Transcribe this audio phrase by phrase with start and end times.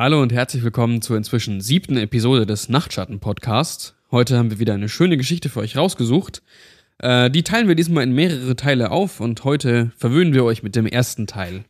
[0.00, 3.96] Hallo und herzlich willkommen zur inzwischen siebten Episode des Nachtschatten-Podcasts.
[4.12, 6.40] Heute haben wir wieder eine schöne Geschichte für euch rausgesucht.
[6.98, 10.76] Äh, die teilen wir diesmal in mehrere Teile auf und heute verwöhnen wir euch mit
[10.76, 11.64] dem ersten Teil.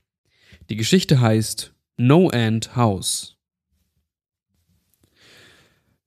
[0.68, 3.38] Die Geschichte heißt No End House.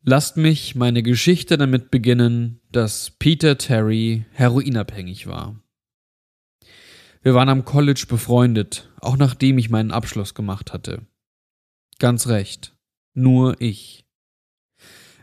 [0.04, 5.60] Lasst mich meine Geschichte damit beginnen, dass Peter Terry heroinabhängig war.
[7.24, 11.08] Wir waren am College befreundet, auch nachdem ich meinen Abschluss gemacht hatte.
[12.02, 12.76] Ganz recht,
[13.14, 14.08] nur ich.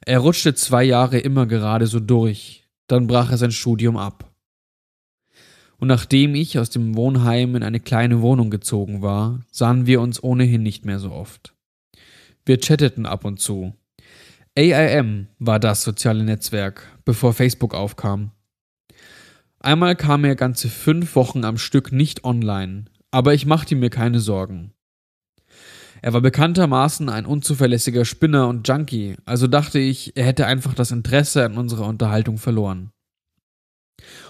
[0.07, 4.33] Er rutschte zwei Jahre immer gerade so durch, dann brach er sein Studium ab.
[5.79, 10.23] Und nachdem ich aus dem Wohnheim in eine kleine Wohnung gezogen war, sahen wir uns
[10.23, 11.53] ohnehin nicht mehr so oft.
[12.47, 13.75] Wir chatteten ab und zu,
[14.57, 18.31] AIM war das soziale Netzwerk, bevor Facebook aufkam.
[19.59, 24.21] Einmal kam er ganze fünf Wochen am Stück nicht online, aber ich machte mir keine
[24.21, 24.75] Sorgen.
[26.03, 30.91] Er war bekanntermaßen ein unzuverlässiger Spinner und Junkie, also dachte ich, er hätte einfach das
[30.91, 32.91] Interesse an unserer Unterhaltung verloren.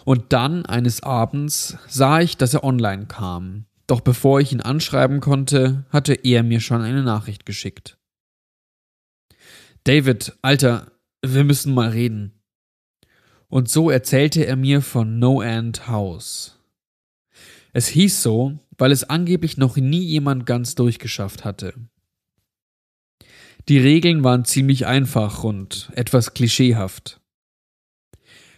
[0.05, 5.21] Und dann eines Abends sah ich, dass er online kam, doch bevor ich ihn anschreiben
[5.21, 7.99] konnte, hatte er mir schon eine Nachricht geschickt.
[9.85, 10.93] David, Alter,
[11.25, 12.43] wir müssen mal reden.
[13.49, 16.59] Und so erzählte er mir von No End House.
[17.73, 21.75] Es hieß so, weil es angeblich noch nie jemand ganz durchgeschafft hatte.
[23.69, 27.21] Die Regeln waren ziemlich einfach und etwas klischeehaft.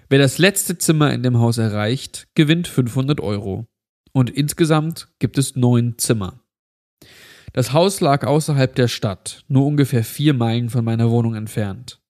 [0.08, 3.66] Wer das letzte Zimmer in dem Haus erreicht, gewinnt 500 Euro.
[4.12, 6.40] Und insgesamt gibt es neun Zimmer.
[7.52, 12.00] Das Haus lag außerhalb der Stadt, nur ungefähr vier Meilen von meiner Wohnung entfernt.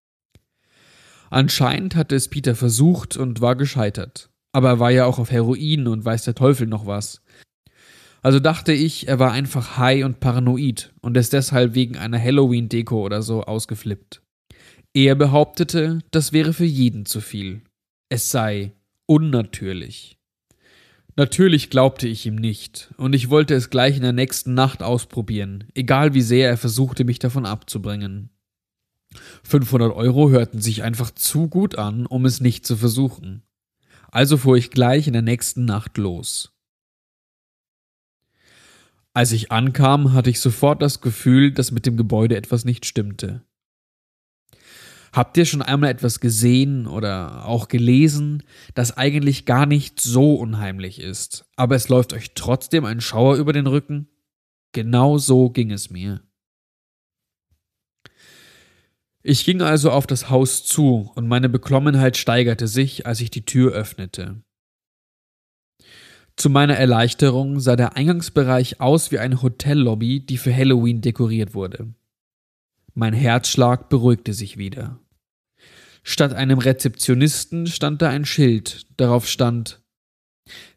[1.30, 4.30] Anscheinend hatte es Peter versucht und war gescheitert.
[4.52, 7.22] Aber er war ja auch auf Heroin und weiß der Teufel noch was.
[8.22, 13.02] Also dachte ich, er war einfach high und paranoid und ist deshalb wegen einer Halloween-Deko
[13.04, 14.22] oder so ausgeflippt.
[14.92, 17.62] Er behauptete, das wäre für jeden zu viel.
[18.10, 18.72] Es sei
[19.06, 20.18] unnatürlich.
[21.16, 25.64] Natürlich glaubte ich ihm nicht, und ich wollte es gleich in der nächsten Nacht ausprobieren,
[25.74, 28.30] egal wie sehr er versuchte, mich davon abzubringen.
[29.42, 33.42] 500 Euro hörten sich einfach zu gut an, um es nicht zu versuchen.
[34.10, 36.49] Also fuhr ich gleich in der nächsten Nacht los.
[39.12, 43.44] Als ich ankam, hatte ich sofort das Gefühl, dass mit dem Gebäude etwas nicht stimmte.
[45.12, 48.44] Habt ihr schon einmal etwas gesehen oder auch gelesen,
[48.74, 53.52] das eigentlich gar nicht so unheimlich ist, aber es läuft euch trotzdem ein Schauer über
[53.52, 54.08] den Rücken?
[54.72, 56.22] Genau so ging es mir.
[59.22, 63.44] Ich ging also auf das Haus zu, und meine Beklommenheit steigerte sich, als ich die
[63.44, 64.42] Tür öffnete.
[66.36, 71.94] Zu meiner Erleichterung sah der Eingangsbereich aus wie eine Hotellobby, die für Halloween dekoriert wurde.
[72.94, 74.98] Mein Herzschlag beruhigte sich wieder.
[76.02, 79.82] Statt einem Rezeptionisten stand da ein Schild, darauf stand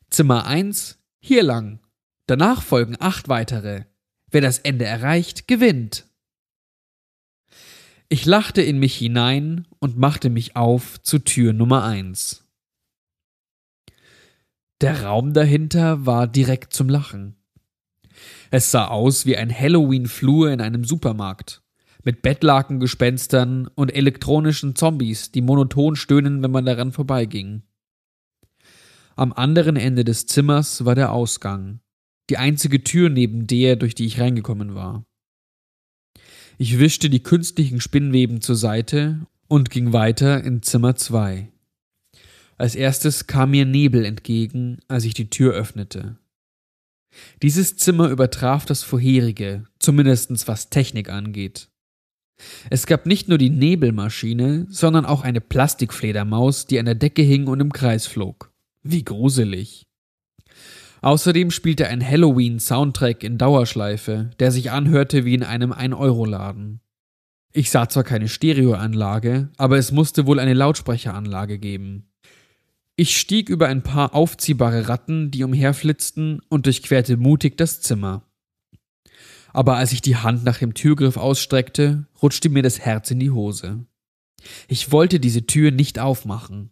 [0.10, 1.80] Zimmer 1, hier lang.
[2.28, 3.86] Danach folgen acht weitere.
[4.30, 6.06] Wer das Ende erreicht, gewinnt.
[8.10, 12.43] Ich lachte in mich hinein und machte mich auf zu Tür Nummer 1.
[14.84, 17.38] Der Raum dahinter war direkt zum Lachen.
[18.52, 21.64] Es sah aus wie ein Halloween-Flur in einem Supermarkt
[22.04, 27.64] mit Bettlakengespenstern und elektronischen Zombies, die monoton stöhnen, wenn man daran vorbeiging.
[29.16, 31.80] Am anderen Ende des Zimmers war der Ausgang,
[32.30, 35.06] die einzige Tür neben der, durch die ich reingekommen war.
[36.58, 41.53] Ich wischte die künstlichen Spinnweben zur Seite und ging weiter in Zimmer zwei.
[42.58, 46.18] Als erstes kam mir Nebel entgegen, als ich die Tür öffnete.
[47.42, 51.70] Dieses Zimmer übertraf das vorherige, zumindest was Technik angeht.
[52.70, 57.48] Es gab nicht nur die Nebelmaschine, sondern auch eine Plastikfledermaus, die an der Decke hing
[57.48, 58.52] und im Kreis flog.
[58.82, 59.86] Wie gruselig.
[61.02, 66.80] Außerdem spielte ein Halloween-Soundtrack in Dauerschleife, der sich anhörte wie in einem 1-Euro-Laden.
[67.52, 72.10] Ich sah zwar keine Stereoanlage, aber es musste wohl eine Lautsprecheranlage geben.
[72.96, 78.28] Ich stieg über ein paar aufziehbare Ratten, die umherflitzten, und durchquerte mutig das Zimmer
[79.54, 83.30] aber als ich die Hand nach dem Türgriff ausstreckte, rutschte mir das Herz in die
[83.30, 83.86] Hose.
[84.68, 86.72] Ich wollte diese Tür nicht aufmachen.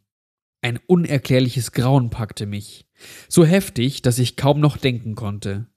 [0.62, 2.88] Ein unerklärliches Grauen packte mich,
[3.30, 5.68] so heftig, dass ich kaum noch denken konnte.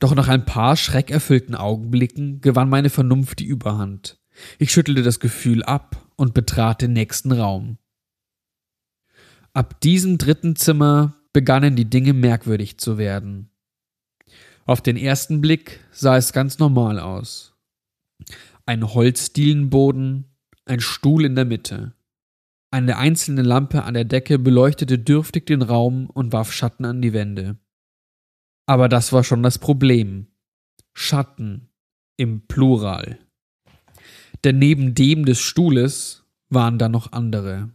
[0.00, 4.18] Doch nach ein paar schreckerfüllten Augenblicken gewann meine Vernunft die Überhand.
[4.58, 7.78] Ich schüttelte das Gefühl ab und betrat den nächsten Raum.
[9.54, 13.50] Ab diesem dritten Zimmer begannen die Dinge merkwürdig zu werden.
[14.66, 17.54] Auf den ersten Blick sah es ganz normal aus.
[18.66, 20.26] Ein Holzdielenboden,
[20.66, 21.94] ein Stuhl in der Mitte.
[22.70, 27.14] Eine einzelne Lampe an der Decke beleuchtete dürftig den Raum und warf Schatten an die
[27.14, 27.56] Wände.
[28.66, 30.26] Aber das war schon das Problem.
[30.92, 31.70] Schatten
[32.18, 33.18] im Plural.
[34.44, 37.70] Denn neben dem des Stuhles waren da noch andere.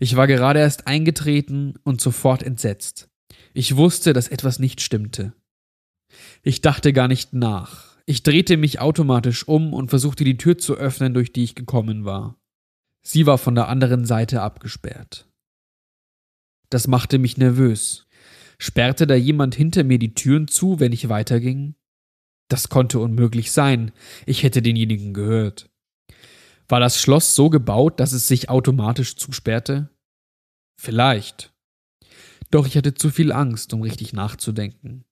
[0.00, 3.10] Ich war gerade erst eingetreten und sofort entsetzt.
[3.52, 5.34] Ich wusste, dass etwas nicht stimmte.
[6.42, 7.98] Ich dachte gar nicht nach.
[8.06, 12.06] Ich drehte mich automatisch um und versuchte die Tür zu öffnen, durch die ich gekommen
[12.06, 12.40] war.
[13.02, 15.28] Sie war von der anderen Seite abgesperrt.
[16.70, 18.06] Das machte mich nervös.
[18.58, 21.74] Sperrte da jemand hinter mir die Türen zu, wenn ich weiterging?
[22.48, 23.92] Das konnte unmöglich sein.
[24.24, 25.70] Ich hätte denjenigen gehört.
[26.70, 29.90] War das Schloss so gebaut, dass es sich automatisch zusperrte?
[30.78, 31.52] Vielleicht.
[32.52, 35.04] Doch ich hatte zu viel Angst, um richtig nachzudenken.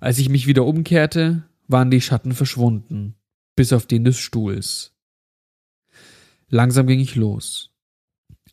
[0.00, 3.16] Als ich mich wieder umkehrte, waren die Schatten verschwunden,
[3.54, 4.96] bis auf den des Stuhls.
[6.48, 7.70] Langsam ging ich los.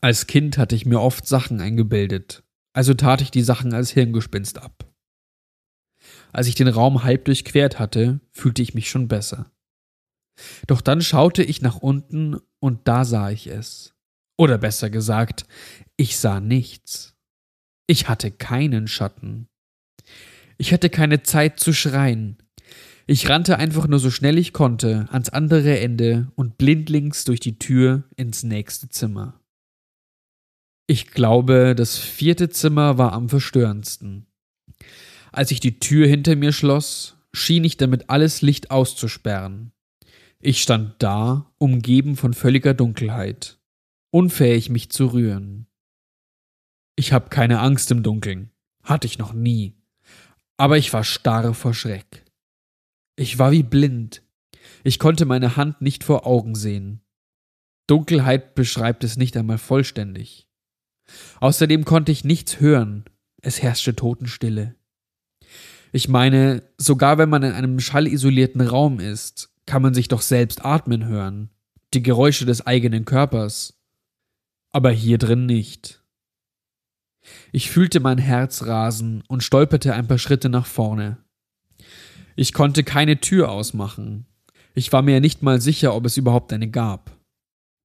[0.01, 2.43] Als Kind hatte ich mir oft Sachen eingebildet,
[2.73, 4.93] also tat ich die Sachen als Hirngespinst ab.
[6.33, 9.49] Als ich den Raum halb durchquert hatte, fühlte ich mich schon besser.
[10.67, 13.93] Doch dann schaute ich nach unten und da sah ich es.
[14.37, 15.45] Oder besser gesagt,
[15.97, 17.15] ich sah nichts.
[17.87, 19.47] Ich hatte keinen Schatten.
[20.57, 22.37] Ich hatte keine Zeit zu schreien,
[23.11, 27.57] ich rannte einfach nur so schnell ich konnte ans andere Ende und blindlings durch die
[27.57, 29.41] Tür ins nächste Zimmer.
[30.85, 34.27] Ich glaube, das vierte Zimmer war am verstörendsten.
[35.31, 39.71] Als ich die Tür hinter mir schloss, schien ich damit alles Licht auszusperren.
[40.41, 43.59] Ich stand da, umgeben von völliger Dunkelheit,
[44.09, 45.67] unfähig mich zu rühren.
[46.95, 48.51] Ich hab keine Angst im Dunkeln,
[48.81, 49.75] hatte ich noch nie,
[50.55, 52.25] aber ich war starr vor Schreck.
[53.17, 54.23] Ich war wie blind.
[54.85, 57.01] Ich konnte meine Hand nicht vor Augen sehen.
[57.87, 60.47] Dunkelheit beschreibt es nicht einmal vollständig.
[61.41, 63.03] Außerdem konnte ich nichts hören.
[63.41, 64.75] Es herrschte Totenstille.
[65.91, 70.65] Ich meine, sogar wenn man in einem schallisolierten Raum ist, kann man sich doch selbst
[70.65, 71.51] atmen hören.
[71.93, 73.79] Die Geräusche des eigenen Körpers.
[74.71, 76.03] Aber hier drin nicht.
[77.51, 81.23] Ich fühlte mein Herz rasen und stolperte ein paar Schritte nach vorne.
[82.35, 84.25] Ich konnte keine Tür ausmachen.
[84.73, 87.15] Ich war mir nicht mal sicher, ob es überhaupt eine gab.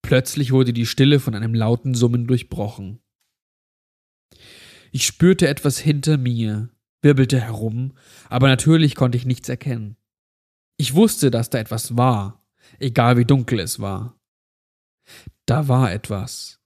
[0.01, 3.01] Plötzlich wurde die Stille von einem lauten Summen durchbrochen.
[4.91, 6.71] Ich spürte etwas hinter mir,
[7.03, 7.93] wirbelte herum,
[8.31, 9.99] aber natürlich konnte ich nichts erkennen.
[10.77, 12.45] Ich wusste, dass da etwas war,
[12.79, 14.19] egal wie dunkel es war.
[15.47, 16.61] Da war etwas.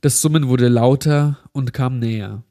[0.00, 2.44] Das Summen wurde lauter und kam näher.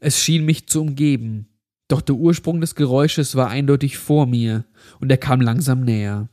[0.00, 1.48] Es schien mich zu umgeben,
[1.88, 4.64] doch der Ursprung des Geräusches war eindeutig vor mir,
[5.00, 6.28] und er kam langsam näher.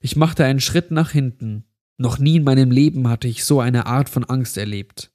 [0.00, 1.64] Ich machte einen Schritt nach hinten.
[1.96, 5.10] Noch nie in meinem Leben hatte ich so eine Art von Angst erlebt.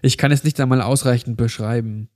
[0.00, 2.08] Ich kann es nicht einmal ausreichend beschreiben.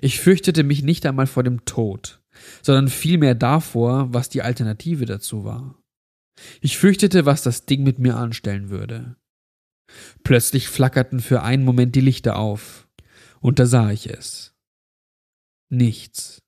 [0.00, 2.22] Ich fürchtete mich nicht einmal vor dem Tod,
[2.62, 5.78] sondern vielmehr davor, was die Alternative dazu war.
[6.60, 9.16] Ich fürchtete, was das Ding mit mir anstellen würde.
[10.24, 12.88] Plötzlich flackerten für einen Moment die Lichter auf,
[13.40, 14.54] und da sah ich es
[15.74, 16.42] nichts.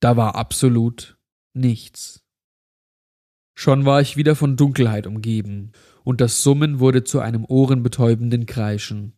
[0.00, 1.18] Da war absolut
[1.54, 2.22] nichts.
[3.58, 5.72] Schon war ich wieder von Dunkelheit umgeben,
[6.04, 9.15] und das Summen wurde zu einem ohrenbetäubenden Kreischen.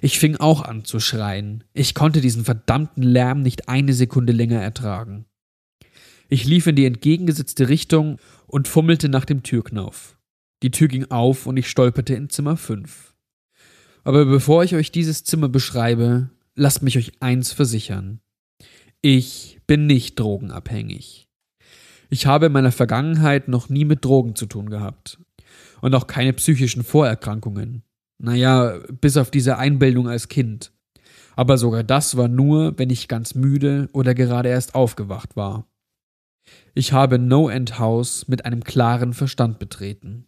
[0.00, 1.64] Ich fing auch an zu schreien.
[1.72, 5.26] Ich konnte diesen verdammten Lärm nicht eine Sekunde länger ertragen.
[6.28, 10.16] Ich lief in die entgegengesetzte Richtung und fummelte nach dem Türknauf.
[10.62, 13.14] Die Tür ging auf und ich stolperte in Zimmer 5.
[14.04, 18.20] Aber bevor ich euch dieses Zimmer beschreibe, lasst mich euch eins versichern.
[19.02, 21.28] Ich bin nicht drogenabhängig.
[22.10, 25.18] Ich habe in meiner Vergangenheit noch nie mit Drogen zu tun gehabt.
[25.80, 27.82] Und auch keine psychischen Vorerkrankungen.
[28.20, 30.72] Naja, bis auf diese Einbildung als Kind.
[31.36, 35.66] Aber sogar das war nur, wenn ich ganz müde oder gerade erst aufgewacht war.
[36.74, 40.26] Ich habe No End House mit einem klaren Verstand betreten.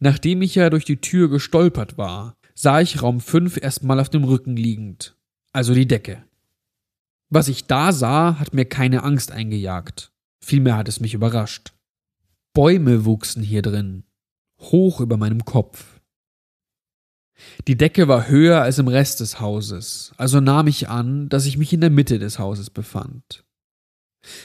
[0.00, 4.24] Nachdem ich ja durch die Tür gestolpert war, sah ich Raum 5 erstmal auf dem
[4.24, 5.16] Rücken liegend
[5.52, 6.24] also die Decke.
[7.30, 10.12] Was ich da sah, hat mir keine Angst eingejagt.
[10.44, 11.72] Vielmehr hat es mich überrascht.
[12.54, 14.04] Bäume wuchsen hier drin,
[14.60, 16.00] hoch über meinem Kopf.
[17.68, 21.58] Die Decke war höher als im Rest des Hauses, also nahm ich an, dass ich
[21.58, 23.44] mich in der Mitte des Hauses befand.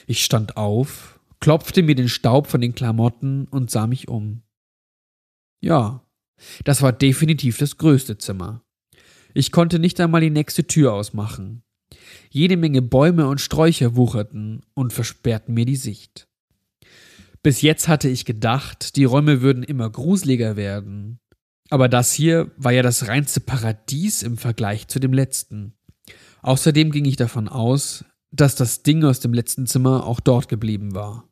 [0.06, 4.42] Ich stand auf, klopfte mir den Staub von den Klamotten und sah mich um.
[5.62, 6.04] Ja,
[6.64, 8.64] das war definitiv das größte Zimmer.
[9.34, 11.64] Ich konnte nicht einmal die nächste Tür ausmachen.
[12.30, 16.28] Jede Menge Bäume und Sträucher wucherten und versperrten mir die Sicht.
[17.44, 21.20] Bis jetzt hatte ich gedacht, die Räume würden immer gruseliger werden.
[21.70, 25.74] Aber das hier war ja das reinste Paradies im Vergleich zu dem letzten.
[26.42, 30.96] Außerdem ging ich davon aus, dass das Ding aus dem letzten Zimmer auch dort geblieben
[30.96, 31.28] war.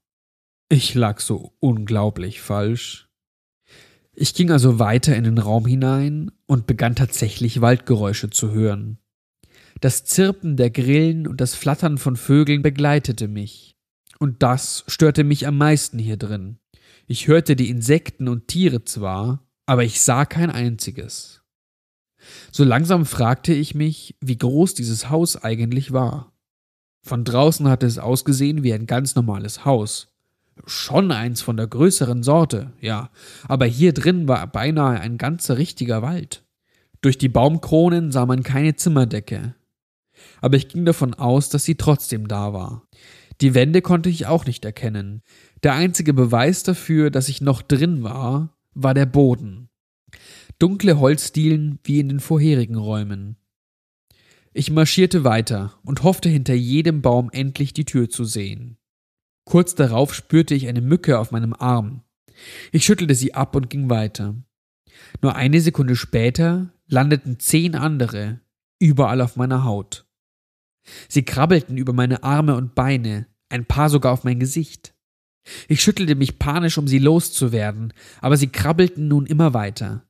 [0.70, 3.08] Ich lag so unglaublich falsch.
[4.14, 8.98] Ich ging also weiter in den Raum hinein und begann tatsächlich Waldgeräusche zu hören.
[9.82, 13.76] Das Zirpen der Grillen und das Flattern von Vögeln begleitete mich.
[14.20, 16.60] Und das störte mich am meisten hier drin.
[17.08, 21.42] Ich hörte die Insekten und Tiere zwar, aber ich sah kein einziges.
[22.52, 26.34] So langsam fragte ich mich, wie groß dieses Haus eigentlich war.
[27.04, 30.12] Von draußen hatte es ausgesehen wie ein ganz normales Haus.
[30.66, 33.12] Schon eins von der größeren Sorte, ja,
[33.48, 36.44] aber hier drin war beinahe ein ganzer richtiger Wald.
[37.02, 39.54] Durch die Baumkronen sah man keine Zimmerdecke.
[40.42, 42.88] Aber ich ging davon aus, dass sie trotzdem da war.
[43.42, 45.22] Die Wände konnte ich auch nicht erkennen.
[45.62, 49.70] Der einzige Beweis dafür, dass ich noch drin war, war der Boden.
[50.60, 53.38] Dunkle Holzdielen wie in den vorherigen Räumen.
[54.54, 58.78] Ich marschierte weiter und hoffte hinter jedem Baum endlich die Tür zu sehen.
[59.46, 62.04] Kurz darauf spürte ich eine Mücke auf meinem Arm.
[62.72, 64.36] Ich schüttelte sie ab und ging weiter.
[65.22, 68.40] Nur eine Sekunde später landeten zehn andere,
[68.80, 70.06] überall auf meiner Haut.
[71.10, 74.95] Sie krabbelten über meine Arme und Beine, ein paar sogar auf mein Gesicht.
[75.68, 80.06] Ich schüttelte mich panisch, um sie loszuwerden, aber sie krabbelten nun immer weiter.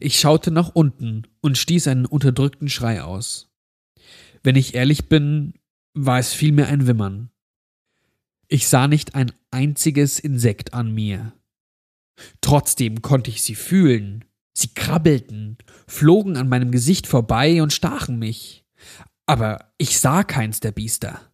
[0.00, 3.50] Ich schaute nach unten und stieß einen unterdrückten Schrei aus.
[4.42, 5.54] Wenn ich ehrlich bin,
[5.94, 7.30] war es vielmehr ein Wimmern.
[8.48, 11.32] Ich sah nicht ein einziges Insekt an mir.
[12.40, 14.24] Trotzdem konnte ich sie fühlen.
[14.52, 18.64] Sie krabbelten, flogen an meinem Gesicht vorbei und stachen mich.
[19.26, 21.33] Aber ich sah keins der Biester.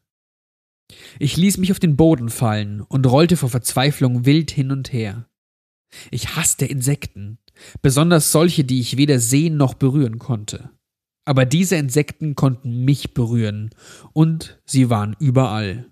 [1.19, 5.27] Ich ließ mich auf den Boden fallen und rollte vor Verzweiflung wild hin und her.
[6.11, 7.39] Ich hasste Insekten,
[7.83, 10.71] besonders solche, die ich weder sehen noch berühren konnte.
[11.25, 13.71] Aber diese Insekten konnten mich berühren,
[14.13, 15.87] und sie waren überall.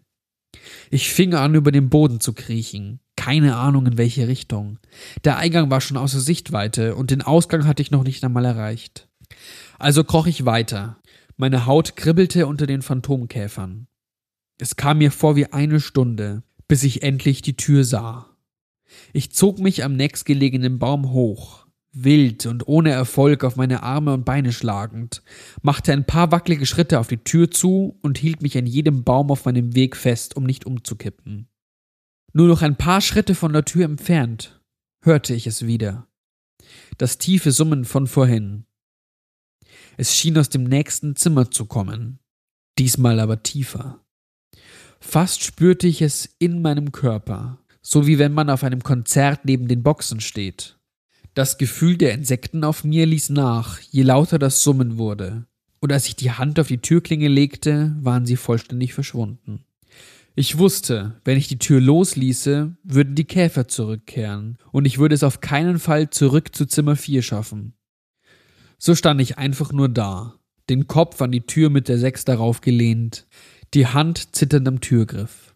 [0.91, 4.79] Ich fing an, über den Boden zu kriechen, keine Ahnung in welche Richtung.
[5.25, 9.09] Der Eingang war schon außer Sichtweite, und den Ausgang hatte ich noch nicht einmal erreicht.
[9.79, 11.01] Also kroch ich weiter.
[11.37, 13.87] Meine Haut kribbelte unter den Phantomkäfern.
[14.59, 18.37] Es kam mir vor wie eine Stunde, bis ich endlich die Tür sah.
[19.13, 24.25] Ich zog mich am nächstgelegenen Baum hoch, wild und ohne Erfolg auf meine Arme und
[24.25, 25.23] Beine schlagend,
[25.63, 29.31] machte ein paar wackelige Schritte auf die Tür zu und hielt mich an jedem Baum
[29.31, 31.49] auf meinem Weg fest, um nicht umzukippen.
[32.33, 34.61] Nur noch ein paar Schritte von der Tür entfernt
[35.03, 36.09] hörte ich es wieder.
[36.99, 38.65] Das tiefe Summen von vorhin.
[39.97, 42.19] Es schien aus dem nächsten Zimmer zu kommen,
[42.79, 44.05] diesmal aber tiefer.
[45.01, 49.69] Fast spürte ich es in meinem Körper, so wie wenn man auf einem Konzert neben
[49.69, 50.79] den Boxen steht.
[51.35, 55.47] Das Gefühl der Insekten auf mir ließ nach, je lauter das Summen wurde,
[55.81, 59.65] und als ich die Hand auf die Türklinge legte, waren sie vollständig verschwunden.
[60.35, 65.23] Ich wusste, wenn ich die Tür losließe, würden die Käfer zurückkehren, und ich würde es
[65.23, 67.75] auf keinen Fall zurück zu Zimmer 4 schaffen.
[68.79, 70.35] So stand ich einfach nur da,
[70.69, 73.27] den Kopf an die Tür mit der Sechs darauf gelehnt,
[73.75, 75.55] die Hand zitternd am Türgriff.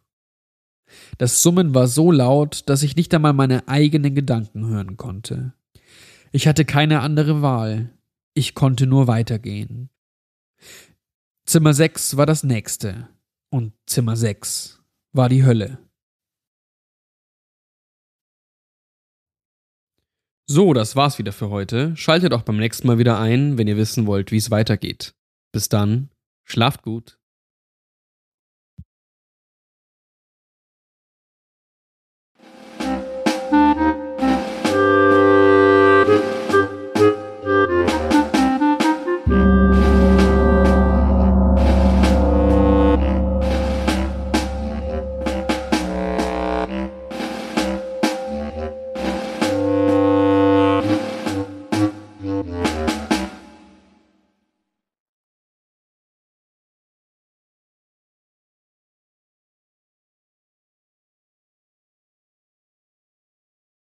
[1.19, 5.55] Das Summen war so laut, dass ich nicht einmal meine eigenen Gedanken hören konnte.
[6.33, 7.91] Ich hatte keine andere Wahl.
[8.35, 9.91] Ich konnte nur weitergehen.
[11.47, 13.09] Zimmer 6 war das nächste.
[13.51, 15.79] Und Zimmer 6 war die Hölle.
[20.47, 21.97] So, das war's wieder für heute.
[21.97, 25.15] Schaltet auch beim nächsten Mal wieder ein, wenn ihr wissen wollt, wie es weitergeht.
[25.53, 26.11] Bis dann,
[26.45, 27.19] schlaft gut.